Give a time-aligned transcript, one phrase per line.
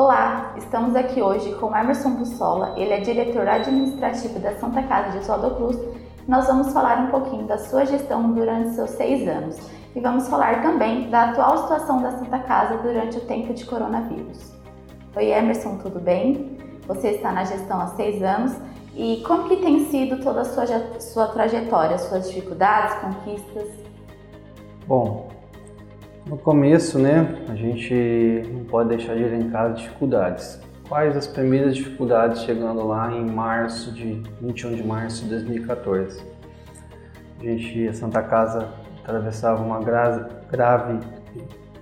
[0.00, 5.18] Olá, estamos aqui hoje com Emerson Bussola, ele é diretor administrativo da Santa Casa de
[5.18, 5.76] Oswaldo Cruz.
[6.28, 9.58] Nós vamos falar um pouquinho da sua gestão durante seus seis anos
[9.96, 14.52] e vamos falar também da atual situação da Santa Casa durante o tempo de coronavírus.
[15.16, 16.56] Oi Emerson, tudo bem?
[16.86, 18.56] Você está na gestão há seis anos
[18.94, 23.68] e como que tem sido toda a sua, sua trajetória, suas dificuldades, conquistas?
[24.86, 25.26] Bom,
[26.28, 30.60] no começo, né, a gente não pode deixar de elencar as dificuldades.
[30.86, 36.22] Quais as primeiras dificuldades chegando lá em março de 21 de março de 2014?
[37.40, 38.68] A gente, a Santa Casa
[39.02, 40.98] atravessava uma grave, grave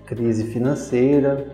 [0.05, 1.47] crise financeira,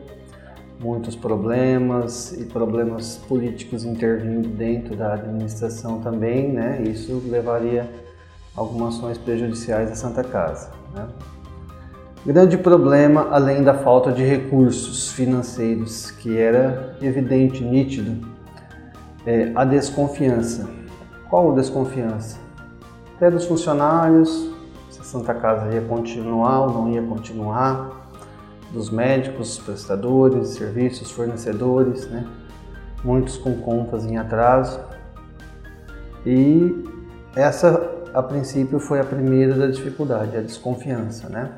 [0.80, 6.82] muitos problemas e problemas políticos intervindo dentro da administração também, né?
[6.82, 7.88] Isso levaria
[8.54, 10.73] algumas ações prejudiciais à Santa Casa.
[10.95, 11.06] Né?
[12.24, 18.28] Grande problema, além da falta de recursos financeiros, que era evidente, nítido,
[19.26, 20.70] é a desconfiança.
[21.28, 22.38] Qual a desconfiança?
[23.16, 24.48] Até dos funcionários,
[24.88, 28.09] se a Santa Casa ia continuar ou não ia continuar,
[28.73, 32.24] dos médicos, prestadores, serviços, fornecedores, né?
[33.02, 34.78] muitos com contas em atraso.
[36.24, 36.84] E
[37.34, 41.50] essa, a princípio, foi a primeira da dificuldade, a desconfiança, né?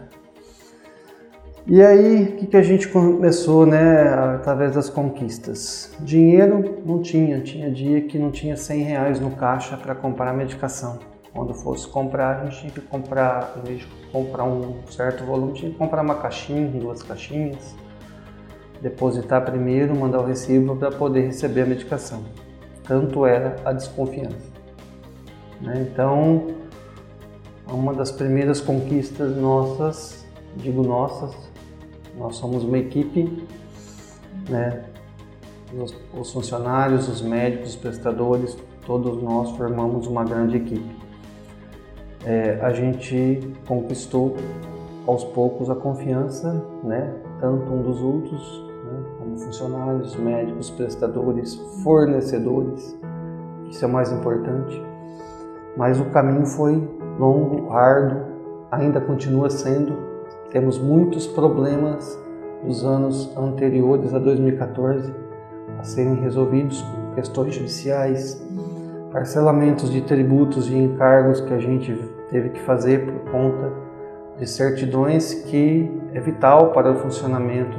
[1.67, 5.91] E aí, o que, que a gente começou, né, através das conquistas?
[6.01, 10.99] Dinheiro não tinha, tinha dia que não tinha 100 reais no caixa para comprar medicação.
[11.33, 15.55] Quando fosse comprar, a gente tinha que comprar, em vez de comprar um certo volume,
[15.55, 17.75] tinha que comprar uma caixinha, duas caixinhas,
[18.83, 22.25] depositar primeiro, mandar o recibo para poder receber a medicação.
[22.87, 24.53] Tanto era a desconfiança.
[25.63, 25.89] Né?
[25.91, 26.49] Então,
[27.67, 30.27] uma das primeiras conquistas nossas,
[30.59, 31.54] digo nossas,
[32.19, 33.47] nós somos uma equipe,
[34.49, 34.85] né?
[35.77, 40.97] Os, os funcionários, os médicos, os prestadores, todos nós formamos uma grande equipe.
[42.25, 44.37] É, a gente conquistou
[45.07, 47.13] aos poucos a confiança, né?
[47.41, 49.05] Tanto um dos outros, né?
[49.19, 52.97] como funcionários, médicos, prestadores, fornecedores,
[53.69, 54.81] isso é o mais importante.
[55.77, 56.89] Mas o caminho foi
[57.19, 58.23] longo, árduo,
[58.71, 60.14] ainda continua sendo
[60.55, 62.17] temos muitos problemas
[62.65, 65.13] dos anos anteriores a 2014
[65.81, 66.83] a serem resolvidos,
[67.17, 68.41] questões judiciais,
[69.13, 71.93] parcelamentos de tributos e encargos que a gente
[72.31, 73.73] teve que fazer por conta
[74.39, 77.77] de certidões que é vital para o funcionamento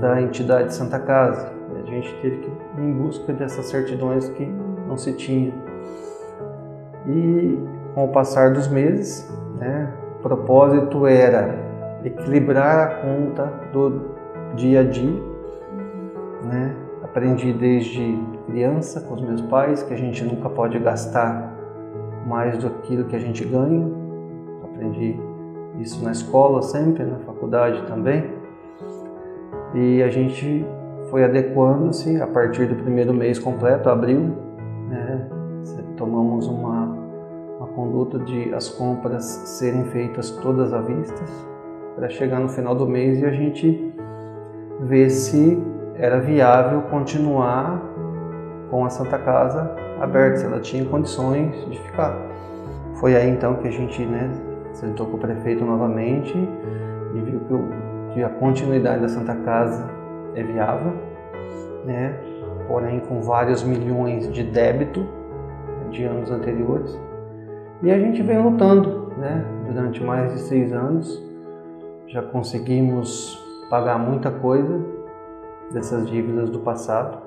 [0.00, 1.52] da entidade Santa Casa.
[1.80, 4.44] A gente teve que ir em busca dessas certidões que
[4.88, 5.54] não se tinha.
[7.06, 7.56] E
[7.94, 11.69] com o passar dos meses, né, o propósito era
[12.04, 14.10] equilibrar a conta do
[14.54, 15.22] dia a dia,
[16.44, 16.74] né?
[17.02, 21.56] Aprendi desde criança com os meus pais que a gente nunca pode gastar
[22.26, 22.70] mais do
[23.04, 23.88] que a gente ganha.
[24.62, 25.18] Aprendi
[25.80, 28.30] isso na escola sempre, na faculdade também.
[29.74, 30.64] E a gente
[31.10, 34.36] foi adequando-se a partir do primeiro mês completo, abril,
[34.88, 35.28] né?
[36.00, 36.86] tomamos uma,
[37.58, 41.22] uma conduta de as compras serem feitas todas à vista,
[42.00, 43.92] para chegar no final do mês e a gente
[44.80, 45.62] ver se
[45.96, 47.78] era viável continuar
[48.70, 52.16] com a Santa Casa aberta, se ela tinha condições de ficar.
[52.94, 54.30] Foi aí então que a gente né,
[54.72, 56.34] sentou com o prefeito novamente
[57.14, 57.40] e viu
[58.14, 59.86] que, a continuidade da Santa Casa
[60.34, 60.94] é viável,
[61.84, 62.14] né,
[62.66, 65.06] porém com vários milhões de débito
[65.90, 66.98] de anos anteriores.
[67.82, 71.29] E a gente vem lutando né, durante mais de seis anos
[72.10, 73.38] já conseguimos
[73.70, 74.84] pagar muita coisa
[75.72, 77.18] dessas dívidas do passado,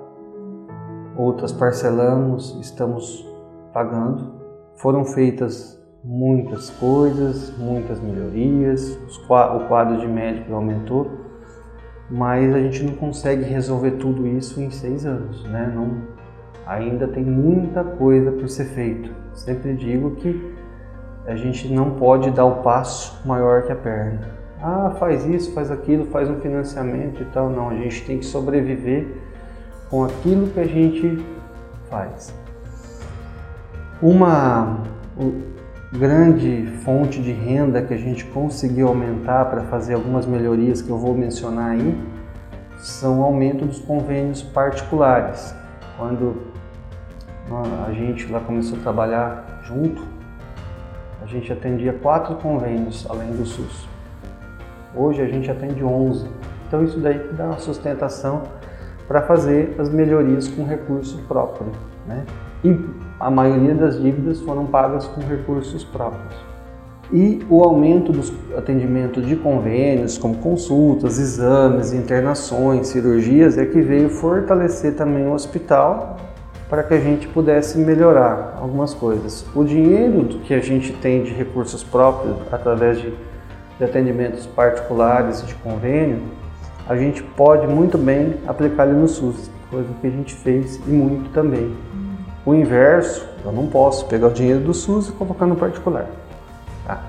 [1.15, 3.25] outras parcelamos, estamos
[3.71, 4.33] pagando.
[4.75, 11.09] Foram feitas muitas coisas, muitas melhorias, o quadro de médicos aumentou,
[12.11, 15.71] mas a gente não consegue resolver tudo isso em seis anos, né?
[15.73, 16.01] Não,
[16.65, 19.09] ainda tem muita coisa por ser feito.
[19.31, 20.53] Sempre digo que
[21.25, 25.69] a gente não pode dar o passo maior que a perna ah, faz isso, faz
[25.69, 27.49] aquilo, faz um financiamento e tal.
[27.49, 29.07] Não, a gente tem que sobreviver
[29.89, 31.21] com aquilo que a gente
[31.89, 32.33] faz.
[34.01, 34.79] Uma
[35.91, 40.97] grande fonte de renda que a gente conseguiu aumentar para fazer algumas melhorias que eu
[40.97, 42.01] vou mencionar aí
[42.77, 45.53] são o aumento dos convênios particulares.
[45.97, 46.41] Quando
[47.85, 50.01] a gente lá começou a trabalhar junto,
[51.21, 53.92] a gente atendia quatro convênios além do SUS.
[54.95, 56.27] Hoje a gente atende 11.
[56.67, 58.43] Então isso daí dá uma sustentação
[59.07, 61.71] para fazer as melhorias com recurso próprio.
[62.07, 62.23] Né?
[62.63, 62.77] E
[63.19, 66.33] a maioria das dívidas foram pagas com recursos próprios.
[67.11, 74.09] E o aumento dos atendimentos de convênios, como consultas, exames, internações, cirurgias, é que veio
[74.09, 76.17] fortalecer também o hospital
[76.69, 79.45] para que a gente pudesse melhorar algumas coisas.
[79.53, 83.13] O dinheiro que a gente tem de recursos próprios através de,
[83.77, 86.21] de atendimentos particulares de convênio,
[86.87, 90.89] a gente pode muito bem aplicar ele no SUS, coisa que a gente fez e
[90.89, 91.75] muito também.
[92.45, 96.05] O inverso, eu não posso pegar o dinheiro do SUS e colocar no particular.
[96.85, 97.01] Tá?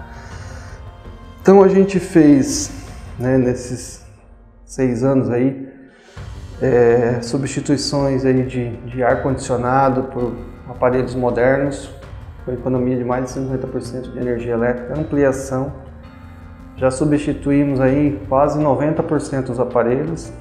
[1.43, 2.71] Então a gente fez,
[3.19, 4.05] né, nesses
[4.65, 5.69] seis anos aí,
[6.63, 10.33] é, substituições aí de, de ar-condicionado por
[10.69, 11.91] aparelhos modernos,
[12.45, 15.73] com economia de mais de 50% de energia elétrica, ampliação.
[16.77, 20.33] Já substituímos aí quase 90% dos aparelhos.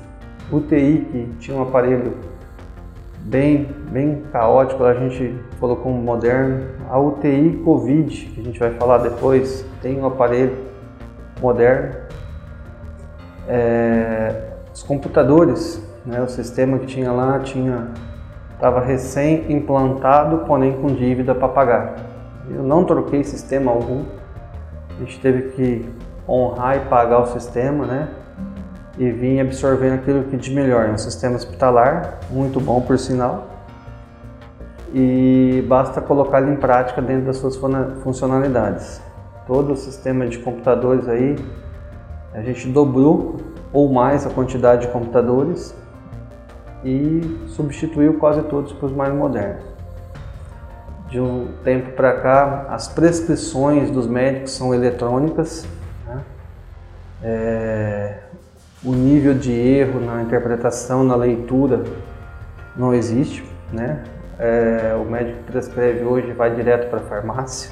[0.52, 2.18] UTI, que tinha um aparelho
[3.20, 6.66] bem, bem caótico, a gente colocou um moderno.
[6.90, 10.58] A UTI Covid, que a gente vai falar depois, tem um aparelho
[11.42, 11.96] moderno.
[13.48, 16.22] É, os computadores né?
[16.22, 17.88] O sistema que tinha lá tinha
[18.54, 21.96] estava recém implantado, porém com dívida para pagar.
[22.50, 24.04] Eu não troquei sistema algum.
[24.90, 25.90] A gente teve que
[26.28, 28.10] honrar e pagar o sistema, né?
[28.98, 30.86] E vim absorvendo aquilo que de melhor.
[30.86, 33.48] É um sistema hospitalar, muito bom por sinal.
[34.94, 37.56] E basta colocar ele em prática dentro das suas
[38.04, 39.02] funcionalidades.
[39.48, 41.36] Todo o sistema de computadores aí,
[42.34, 43.38] a gente dobrou
[43.72, 45.76] ou mais a quantidade de computadores
[46.86, 49.64] e substituiu quase todos para os mais modernos.
[51.10, 55.66] De um tempo para cá, as prescrições dos médicos são eletrônicas.
[57.24, 58.18] É,
[58.84, 61.84] o nível de erro na interpretação, na leitura,
[62.76, 63.44] não existe.
[63.72, 64.04] Né?
[64.38, 67.72] É, o médico prescreve hoje vai direto para a farmácia.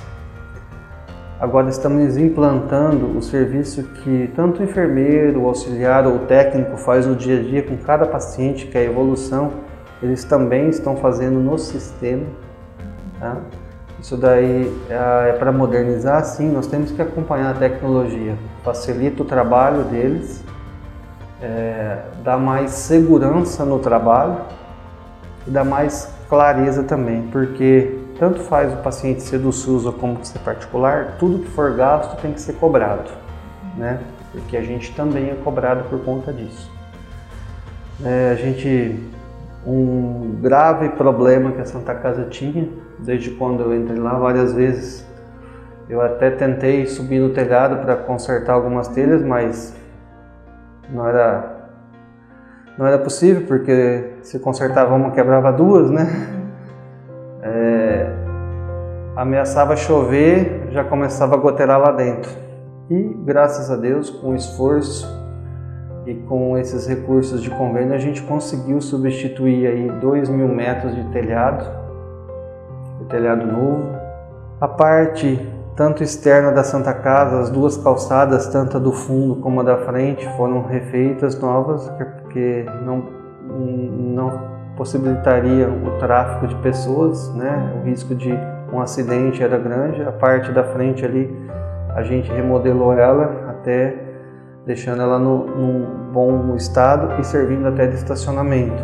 [1.40, 7.08] Agora estamos implantando o serviço que tanto o enfermeiro, o auxiliar ou o técnico faz
[7.08, 9.52] no dia a dia com cada paciente, que é a evolução,
[10.04, 12.28] eles também estão fazendo no sistema.
[13.20, 13.38] Tá?
[14.00, 18.36] Isso daí é, é para modernizar, sim, nós temos que acompanhar a tecnologia.
[18.64, 20.44] Facilita o trabalho deles,
[21.42, 24.38] é, dá mais segurança no trabalho
[25.48, 30.24] e dá mais clareza também, porque tanto faz o paciente ser do SUS ou como
[30.24, 33.10] ser particular, tudo que for gasto tem que ser cobrado,
[33.76, 34.00] né?
[34.32, 36.72] Porque a gente também é cobrado por conta disso.
[38.04, 39.00] É, a gente
[39.66, 42.68] um grave problema que a Santa Casa tinha
[43.00, 45.06] desde quando eu entrei lá várias vezes.
[45.92, 49.76] Eu até tentei subir no telhado para consertar algumas telhas, mas
[50.90, 51.58] não era
[52.78, 56.08] não era possível porque se consertava uma quebrava duas, né?
[57.44, 58.10] é,
[59.18, 62.32] ameaçava chover, já começava a goteirar lá dentro.
[62.90, 65.06] E graças a Deus, com esforço
[66.06, 71.04] e com esses recursos de convênio, a gente conseguiu substituir aí 2 mil metros de
[71.12, 71.70] telhado,
[73.02, 74.00] o telhado novo.
[74.62, 75.38] A parte
[75.76, 79.78] tanto externa da Santa Casa, as duas calçadas, tanto a do fundo como a da
[79.78, 83.04] frente, foram refeitas novas, porque não,
[83.50, 87.74] não possibilitaria o tráfico de pessoas, né?
[87.80, 88.38] O risco de
[88.72, 90.02] um acidente era grande.
[90.04, 91.34] A parte da frente ali
[91.96, 93.96] a gente remodelou ela até
[94.66, 98.84] deixando ela no, num bom estado e servindo até de estacionamento.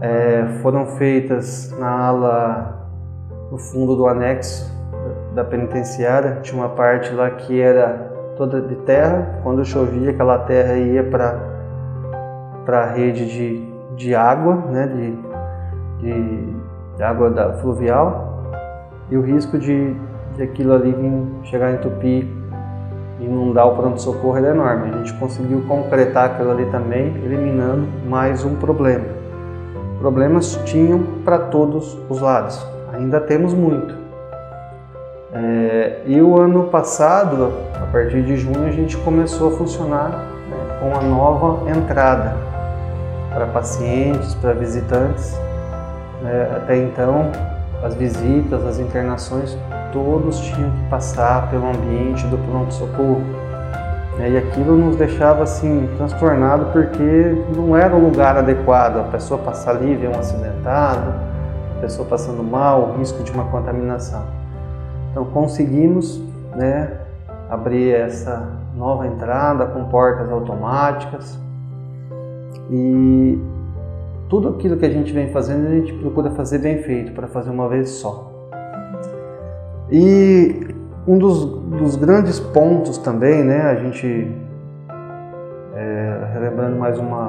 [0.00, 2.88] É, foram feitas na ala
[3.50, 4.75] no fundo do anexo
[5.36, 9.38] da penitenciária tinha uma parte lá que era toda de terra.
[9.42, 11.54] Quando chovia, aquela terra ia para
[12.64, 15.16] para a rede de de água, né, de,
[16.00, 16.56] de,
[16.96, 18.42] de água da fluvial,
[19.10, 19.96] e o risco de,
[20.34, 22.30] de aquilo ali vir, chegar em Tupi
[23.18, 24.90] inundar o pronto-socorro é enorme.
[24.90, 29.06] A gente conseguiu concretar aquilo ali também, eliminando mais um problema.
[29.98, 32.62] Problemas tinham para todos os lados,
[32.92, 34.05] ainda temos muito.
[35.38, 40.08] É, e o ano passado, a partir de junho, a gente começou a funcionar
[40.48, 42.34] né, com a nova entrada
[43.34, 45.38] para pacientes, para visitantes.
[46.24, 47.30] É, até então,
[47.82, 49.58] as visitas, as internações,
[49.92, 53.22] todos tinham que passar pelo ambiente do pronto-socorro.
[54.18, 59.00] É, e aquilo nos deixava assim transtornado porque não era um lugar adequado.
[59.00, 61.12] A pessoa passar ali, ver um acidentado,
[61.76, 64.35] a pessoa passando mal, o risco de uma contaminação.
[65.16, 66.22] Então conseguimos
[66.54, 66.92] né,
[67.48, 71.40] abrir essa nova entrada com portas automáticas,
[72.70, 73.38] e
[74.28, 77.48] tudo aquilo que a gente vem fazendo, a gente procura fazer bem feito, para fazer
[77.48, 78.30] uma vez só.
[79.90, 80.68] E
[81.08, 84.30] um dos, dos grandes pontos também, né, a gente,
[85.74, 87.28] é, relembrando mais uma,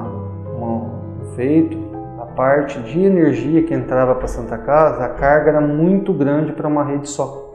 [0.54, 1.78] uma, um feito,
[2.20, 6.68] a parte de energia que entrava para Santa Casa, a carga era muito grande para
[6.68, 7.47] uma rede só.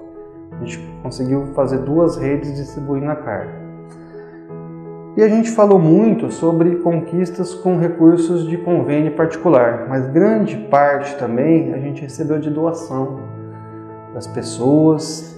[0.63, 3.61] Gente conseguiu fazer duas redes distribuindo a carga.
[5.17, 11.15] E a gente falou muito sobre conquistas com recursos de convênio particular, mas grande parte
[11.17, 13.19] também a gente recebeu de doação
[14.13, 15.37] das pessoas,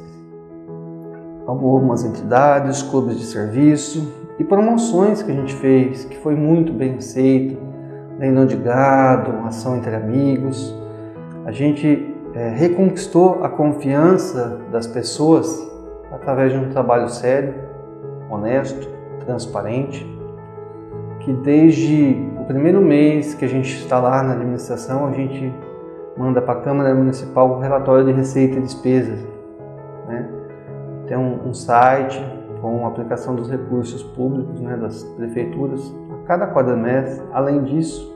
[1.45, 6.95] algumas entidades, clubes de serviço e promoções que a gente fez, que foi muito bem
[6.95, 7.57] aceita,
[8.19, 10.73] leilão de gado, ação entre amigos.
[11.45, 15.71] A gente é, reconquistou a confiança das pessoas
[16.11, 17.55] através de um trabalho sério,
[18.29, 18.89] honesto,
[19.25, 20.05] transparente,
[21.21, 25.51] que desde o primeiro mês que a gente está lá na administração, a gente
[26.17, 29.19] manda para a Câmara Municipal o relatório de receita e despesas.
[30.07, 30.29] Né?
[31.07, 32.21] Tem um, um site
[32.61, 37.25] com a aplicação dos recursos públicos né, das prefeituras a cada quadrimestre.
[37.31, 38.14] Além disso,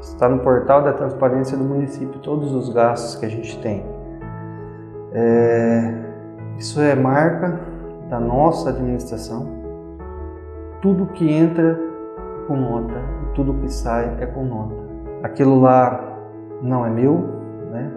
[0.00, 3.84] está no portal da transparência do município todos os gastos que a gente tem.
[5.12, 5.94] É,
[6.58, 7.60] isso é marca
[8.08, 9.60] da nossa administração
[10.80, 14.74] tudo que entra é com nota e tudo que sai é com nota.
[15.22, 16.18] Aquilo lá
[16.62, 17.18] não é meu,
[17.70, 17.92] né?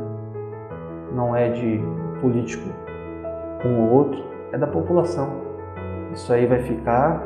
[1.13, 1.81] não é de
[2.22, 2.69] político
[3.65, 5.29] um ou outro, é da população.
[6.12, 7.24] Isso aí vai ficar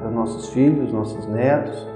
[0.00, 1.86] para nossos filhos, nossos netos,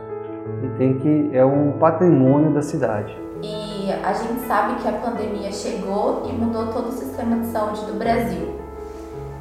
[0.62, 3.16] e tem que é um patrimônio da cidade.
[3.42, 7.84] E a gente sabe que a pandemia chegou e mudou todo o sistema de saúde
[7.86, 8.56] do Brasil.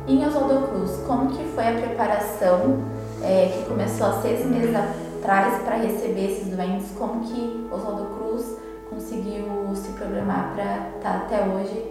[0.07, 2.79] Em Oswaldo Cruz, como que foi a preparação
[3.23, 8.57] é, que começou há seis meses atrás para receber esses doentes, como que Oswaldo Cruz
[8.89, 11.85] conseguiu se programar para estar tá até hoje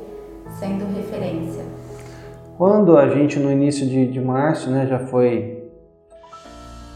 [0.58, 1.62] sendo referência?
[2.58, 5.59] Quando a gente no início de, de março né, já foi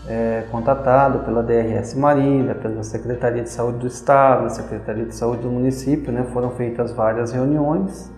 [0.06, 5.50] é, contatado pela DRS Marília, pela Secretaria de Saúde do Estado, Secretaria de Saúde do
[5.50, 8.12] município, né, foram feitas várias reuniões,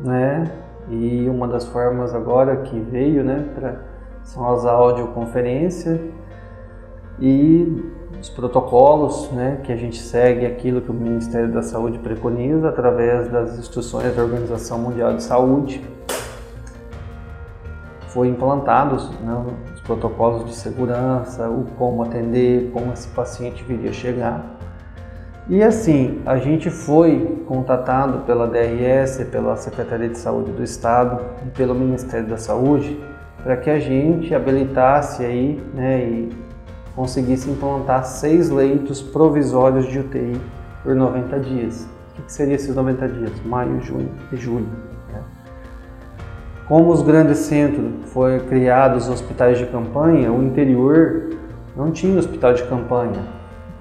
[0.00, 0.50] né,
[0.88, 3.94] e uma das formas agora que veio, né, para
[4.24, 6.00] são as audioconferências
[7.20, 12.70] e os protocolos, né, que a gente segue aquilo que o Ministério da Saúde preconiza
[12.70, 15.84] através das instruções da Organização Mundial de Saúde.
[18.08, 19.44] Foi implantados né,
[19.84, 24.58] protocolos de segurança, o como atender, como esse paciente viria chegar.
[25.48, 31.50] E assim, a gente foi contatado pela DRS, pela Secretaria de Saúde do Estado e
[31.50, 32.98] pelo Ministério da Saúde
[33.44, 36.32] para que a gente habilitasse aí né, e
[36.96, 40.40] conseguisse implantar seis leitos provisórios de UTI
[40.82, 41.86] por 90 dias.
[42.18, 43.32] O que, seria esses 90 dias?
[43.44, 44.93] Maio, junho e julho.
[46.66, 51.30] Como os grandes centros foram criados hospitais de campanha, o interior
[51.76, 53.22] não tinha hospital de campanha.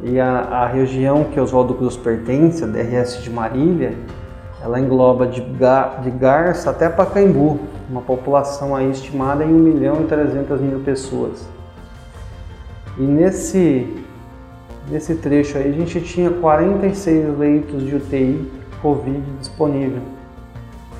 [0.02, 3.94] E a, a região que Oswaldo Cruz pertence, a DRS de Marília,
[4.62, 7.58] ela engloba de, de Garça até Pacaembu,
[7.90, 11.48] uma população aí estimada em 1 milhão e 300 mil pessoas.
[12.98, 13.96] E nesse,
[14.90, 20.02] nesse trecho aí a gente tinha 46 leitos de UTI Covid disponível.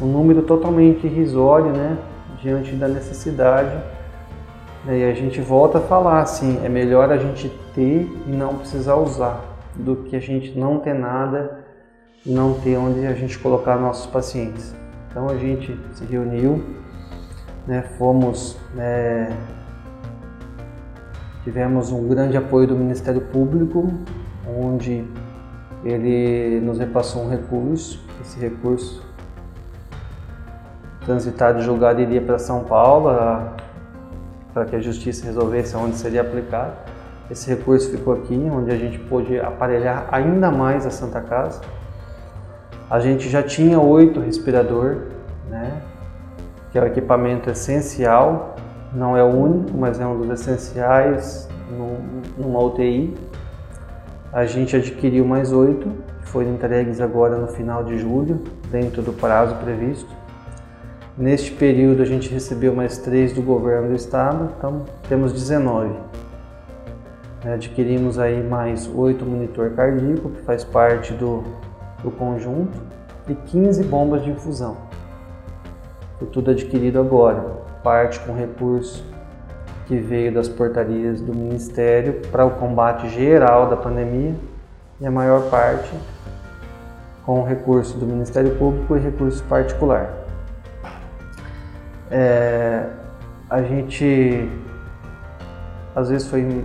[0.04, 1.98] Um número totalmente irrisório, né?
[2.42, 3.72] Diante da necessidade.
[4.86, 8.96] E a gente volta a falar assim, é melhor a gente ter e não precisar
[8.96, 9.42] usar,
[9.74, 11.64] do que a gente não ter nada
[12.26, 14.76] e não ter onde a gente colocar nossos pacientes.
[15.10, 16.62] Então a gente se reuniu,
[17.66, 19.32] né, fomos, é,
[21.44, 23.90] tivemos um grande apoio do Ministério Público,
[24.60, 25.06] onde
[25.86, 28.04] ele nos repassou um recurso.
[28.22, 29.03] Esse recurso
[31.06, 33.10] transitado e julgado iria para São Paulo
[34.54, 36.74] para que a justiça resolvesse onde seria aplicado.
[37.30, 41.62] Esse recurso ficou aqui, onde a gente pôde aparelhar ainda mais a Santa Casa.
[42.90, 45.08] A gente já tinha oito respirador,
[45.50, 45.82] né?
[46.72, 48.56] que é o equipamento essencial,
[48.94, 51.48] não é o único, mas é um dos essenciais
[52.38, 53.16] numa UTI.
[54.32, 55.92] A gente adquiriu mais oito,
[56.22, 60.10] foram entregues agora no final de julho, dentro do prazo previsto.
[61.18, 65.92] Neste período a gente recebeu mais três do governo do estado, então temos 19.
[67.46, 71.44] Adquirimos aí mais oito monitor cardíaco, que faz parte do
[72.04, 72.78] do conjunto
[73.28, 74.78] e 15 bombas de infusão.
[76.20, 77.42] Foi tudo adquirido agora,
[77.82, 79.04] parte com recurso
[79.88, 84.36] que veio das portarias do Ministério para o combate geral da pandemia
[85.00, 85.92] e a maior parte
[87.26, 90.23] com recurso do Ministério Público e recurso particular.
[92.16, 92.86] É,
[93.50, 94.48] a gente
[95.96, 96.64] às vezes foi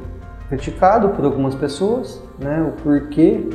[0.51, 3.49] criticado por algumas pessoas, né, o porquê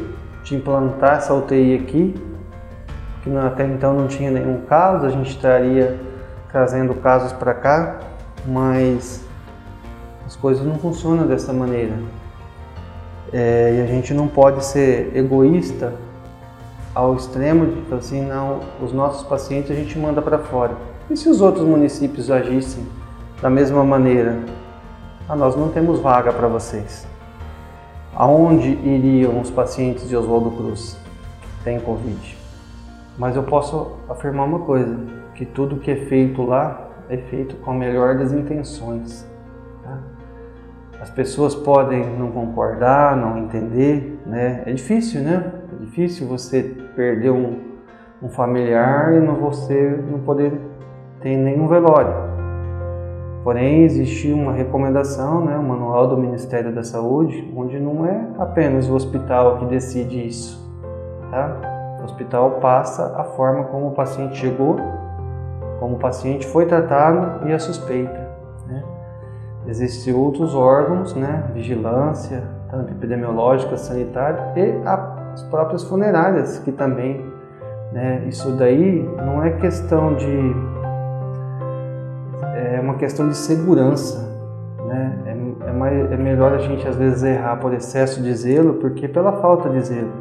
[0.44, 2.16] de implantar essa UTI aqui,
[3.22, 6.00] que até então não tinha nenhum caso, a gente estaria
[6.52, 8.00] trazendo casos para cá,
[8.46, 9.24] mas
[10.26, 11.94] as coisas não funcionam dessa maneira.
[13.32, 15.94] É, e a gente não pode ser egoísta
[16.94, 20.93] ao extremo de assim, não, os nossos pacientes a gente manda para fora.
[21.10, 22.88] E se os outros municípios agissem
[23.42, 24.40] da mesma maneira?
[25.28, 27.06] Ah, nós não temos vaga para vocês.
[28.16, 30.98] Aonde iriam os pacientes de Oswaldo Cruz
[31.64, 32.38] têm Covid?
[33.18, 34.98] Mas eu posso afirmar uma coisa,
[35.36, 39.28] que tudo que é feito lá é feito com a melhor das intenções.
[39.84, 40.00] Tá?
[41.02, 44.64] As pessoas podem não concordar, não entender, né?
[44.66, 45.52] É difícil, né?
[45.74, 46.64] É difícil você
[46.96, 47.60] perder um,
[48.22, 50.54] um familiar e não você não poder
[51.24, 52.14] ter nenhum velório.
[53.44, 58.90] Porém, existe uma recomendação, né, um manual do Ministério da Saúde, onde não é apenas
[58.90, 60.62] o hospital que decide isso.
[61.32, 61.98] Tá?
[62.02, 64.78] O hospital passa a forma como o paciente chegou,
[65.80, 68.30] como o paciente foi tratado e a suspeita.
[68.68, 68.84] Né?
[69.68, 77.26] Existem outros órgãos, né, vigilância, tanto epidemiológica, sanitária e as próprias funerárias, que também,
[77.92, 80.74] né, isso daí não é questão de
[82.84, 84.32] uma questão de segurança.
[84.86, 85.20] Né?
[85.26, 89.08] É, é, mais, é melhor a gente às vezes errar por excesso de zelo porque
[89.08, 90.12] pela falta de zelo.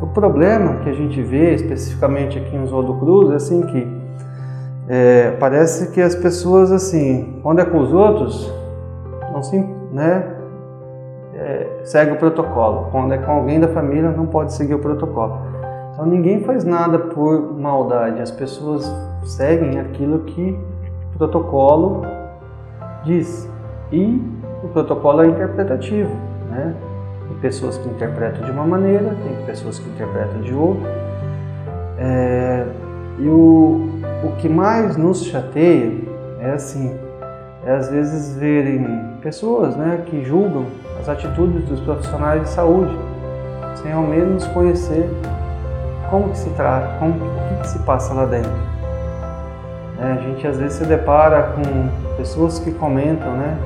[0.00, 4.06] O problema que a gente vê especificamente aqui em Oswaldo Cruz é assim que
[4.88, 8.52] é, parece que as pessoas assim, quando é com os outros,
[9.32, 9.58] não se,
[9.90, 10.36] né,
[11.34, 12.88] é, segue o protocolo.
[12.92, 15.38] Quando é com alguém da família, não pode seguir o protocolo.
[15.92, 18.20] Então ninguém faz nada por maldade.
[18.20, 18.90] As pessoas
[19.24, 20.58] seguem aquilo que
[21.16, 22.02] protocolo
[23.04, 23.48] diz.
[23.92, 24.20] E
[24.62, 26.14] o protocolo é interpretativo,
[26.50, 26.74] né?
[27.28, 30.88] Tem pessoas que interpretam de uma maneira, tem pessoas que interpretam de outra.
[31.98, 32.66] É,
[33.18, 33.88] e o,
[34.24, 35.92] o que mais nos chateia
[36.40, 36.94] é assim,
[37.64, 38.86] é às vezes verem
[39.22, 40.66] pessoas né, que julgam
[41.00, 42.96] as atitudes dos profissionais de saúde,
[43.76, 45.08] sem ao menos conhecer
[46.10, 48.75] como que se trata, como, o que, que se passa lá dentro.
[49.98, 53.56] É, a gente às vezes se depara com pessoas que comentam, né?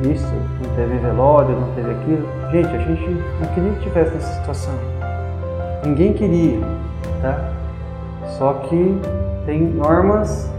[0.00, 2.26] Que isso, não teve velório, não teve aquilo.
[2.50, 4.74] Gente, a gente não queria que tivesse nessa situação.
[5.84, 6.60] Ninguém queria,
[7.20, 7.52] tá?
[8.38, 9.00] Só que
[9.44, 10.50] tem normas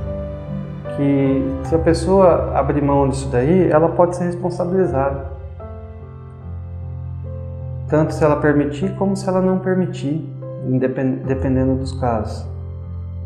[0.96, 5.26] que se a pessoa abrir mão disso daí, ela pode ser responsabilizada.
[7.90, 10.28] Tanto se ela permitir como se ela não permitir,
[11.26, 12.57] dependendo dos casos.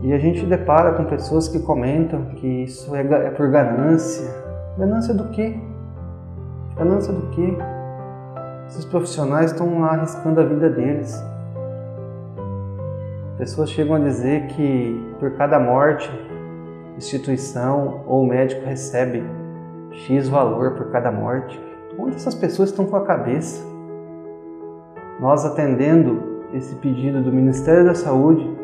[0.04, 4.28] E a gente depara com pessoas que comentam que isso é, é por ganância.
[4.78, 5.60] Ganância do quê?
[6.76, 7.56] Ganância do quê?
[8.68, 11.24] Esses profissionais estão lá arriscando a vida deles.
[13.38, 16.10] Pessoas chegam a dizer que por cada morte,
[16.98, 19.24] instituição ou médico recebe
[19.92, 21.60] X valor por cada morte.
[22.00, 23.64] Onde essas pessoas estão com a cabeça?
[25.20, 28.61] Nós atendendo esse pedido do Ministério da Saúde,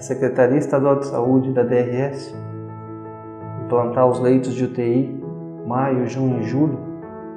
[0.00, 2.34] a Secretaria Estadual de Saúde da DRS
[3.62, 5.22] implantar os leitos de UTI
[5.66, 6.78] maio, junho e julho,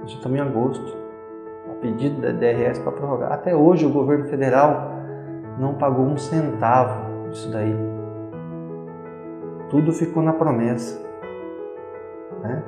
[0.06, 0.98] isso também em agosto,
[1.70, 3.34] a pedido da DRS para prorrogar.
[3.34, 4.94] Até hoje o governo federal
[5.60, 7.76] não pagou um centavo disso daí.
[9.70, 10.98] Tudo ficou na promessa.
[12.42, 12.64] Né?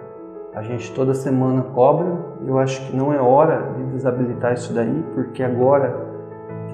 [0.53, 5.05] A gente toda semana cobra, eu acho que não é hora de desabilitar isso daí,
[5.13, 6.04] porque agora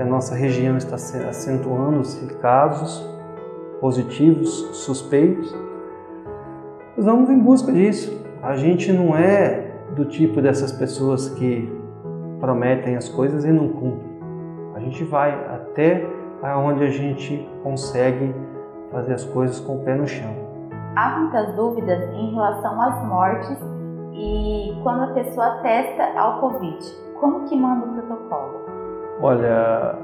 [0.01, 3.07] que a nossa região está acentuando-se casos
[3.79, 5.55] positivos, suspeitos,
[6.97, 8.19] nós vamos em busca disso.
[8.41, 11.71] A gente não é do tipo dessas pessoas que
[12.39, 14.11] prometem as coisas e não cumprem.
[14.73, 16.07] A gente vai até
[16.41, 18.33] aonde a gente consegue
[18.91, 20.33] fazer as coisas com o pé no chão.
[20.95, 23.57] Há muitas dúvidas em relação às mortes
[24.13, 26.79] e quando a pessoa testa ao Covid.
[27.19, 28.81] Como que manda o protocolo?
[29.21, 29.95] Olha,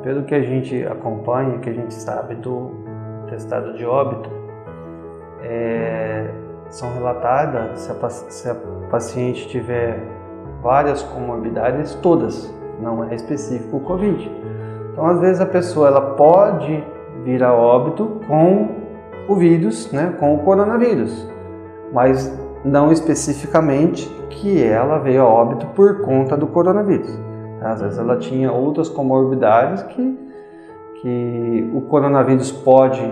[0.00, 2.70] pelo que a gente acompanha, que a gente sabe do
[3.28, 4.30] testado de óbito,
[5.42, 6.30] é,
[6.68, 8.54] são relatadas se a, se a
[8.88, 10.00] paciente tiver
[10.62, 14.30] várias comorbidades, todas, não é específico o Covid.
[14.92, 16.84] Então, às vezes a pessoa ela pode
[17.24, 18.68] vir a óbito com
[19.26, 21.28] o vírus, né, com o coronavírus,
[21.92, 27.29] mas não especificamente que ela veio a óbito por conta do coronavírus.
[27.60, 30.18] Às vezes ela tinha outras comorbidades que,
[31.00, 33.02] que o coronavírus pode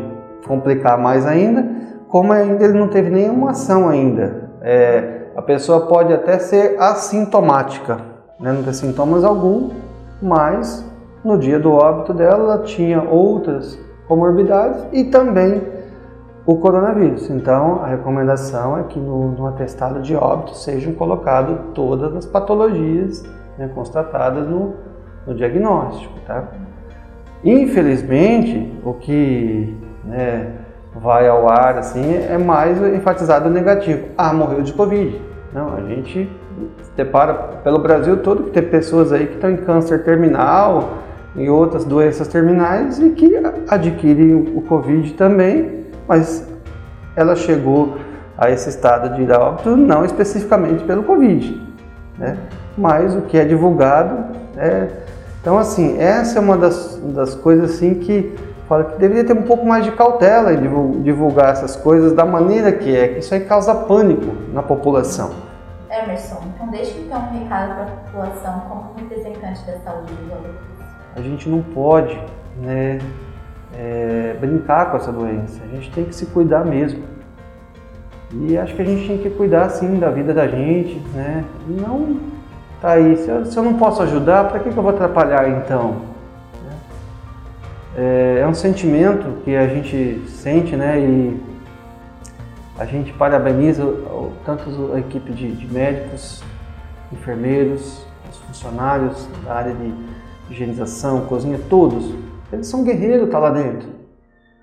[0.47, 1.67] complicar mais ainda,
[2.09, 4.51] como ainda ele não teve nenhuma ação ainda.
[4.63, 7.97] É, a pessoa pode até ser assintomática,
[8.41, 8.53] né?
[8.53, 9.71] não ter sintomas algum,
[10.21, 10.85] mas
[11.23, 15.63] no dia do óbito dela ela tinha outras comorbidades e também
[16.47, 17.29] o coronavírus.
[17.29, 23.23] Então, a recomendação é que no, no atestado de óbito sejam colocadas todas as patologias
[23.59, 24.75] né, constatadas no,
[25.27, 26.15] no, diagnóstico.
[26.27, 26.45] Tá?
[27.45, 30.53] Infelizmente, o que né,
[30.95, 34.09] vai ao ar assim é mais enfatizado negativo.
[34.17, 35.21] Ah, morreu de Covid.
[35.53, 36.31] Não, a gente
[36.97, 40.99] depara pelo Brasil todo que tem pessoas aí que estão em câncer terminal
[41.37, 43.35] e outras doenças terminais e que
[43.69, 46.49] adquirem o Covid também mas
[47.15, 47.99] ela chegou
[48.37, 51.61] a esse estado de óbito não especificamente pelo Covid,
[52.17, 52.39] né?
[52.79, 54.89] Mas o que é divulgado é...
[55.41, 58.37] Então, assim, essa é uma das, das coisas assim que
[58.69, 62.71] fala que deveria ter um pouco mais de cautela em divulgar essas coisas da maneira
[62.73, 65.31] que é, que isso aí causa pânico na população.
[65.91, 71.21] Emerson, então deixe então um recado para a população como representante da saúde do A
[71.23, 72.21] gente não pode,
[72.61, 72.99] né,
[73.75, 75.63] é, brincar com essa doença.
[75.65, 77.03] A gente tem que se cuidar mesmo.
[78.33, 81.45] E acho que a gente tem que cuidar sim da vida da gente, né?
[81.67, 82.38] E não
[82.81, 83.17] tá aí.
[83.17, 85.97] Se eu, se eu não posso ajudar, para que, que eu vou atrapalhar então?
[87.97, 91.01] É, é um sentimento que a gente sente, né?
[91.01, 91.41] E
[92.79, 93.85] a gente parabeniza
[94.45, 96.43] tanto a equipe de, de médicos,
[97.13, 99.93] enfermeiros, os funcionários da área de
[100.51, 102.15] higienização, cozinha, todos
[102.53, 103.89] eles são guerreiros, tá lá dentro.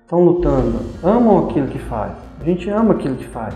[0.02, 2.12] Estão lutando, amam aquilo que faz.
[2.40, 3.54] A gente ama aquilo que faz.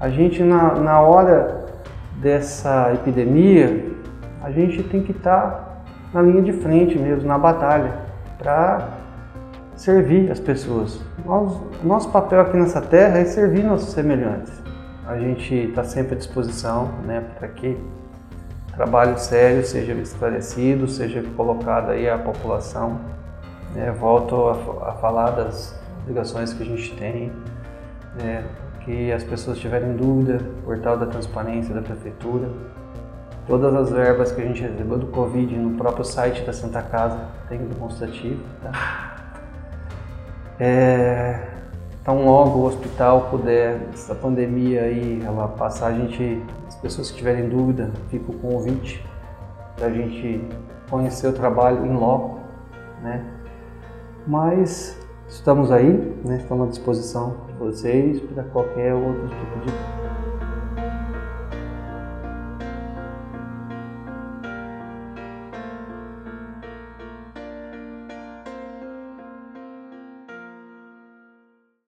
[0.00, 1.66] A gente, na, na hora
[2.20, 3.86] dessa epidemia,
[4.42, 7.92] a gente tem que estar tá na linha de frente mesmo, na batalha,
[8.38, 8.88] para
[9.76, 11.00] servir as pessoas.
[11.24, 14.52] Nós, nosso papel aqui nessa terra é servir nossos semelhantes.
[15.06, 17.76] A gente está sempre à disposição né, para que
[18.74, 22.98] trabalho sério seja esclarecido, seja colocado aí à população
[23.76, 27.32] é, volto a, a, falar das ligações que a gente tem,
[28.20, 28.42] é,
[28.88, 32.48] que as pessoas tiverem dúvida, portal da transparência da prefeitura,
[33.46, 37.20] todas as verbas que a gente recebeu do Covid no próprio site da Santa Casa
[37.50, 38.42] tem demonstrativo.
[38.62, 39.34] Tá?
[40.58, 41.48] É,
[42.00, 47.18] então logo o hospital puder, essa pandemia aí, ela passar, a gente, as pessoas que
[47.18, 49.04] tiverem dúvida, fica o convite
[49.76, 50.42] para a gente
[50.88, 52.40] conhecer o trabalho em loco,
[53.02, 53.22] né?
[54.26, 55.92] Mas estamos aí,
[56.24, 56.38] né?
[56.38, 59.97] estamos à disposição de vocês para qualquer outro tipo de